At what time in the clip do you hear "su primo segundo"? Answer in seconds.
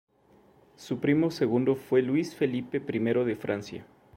0.77-1.75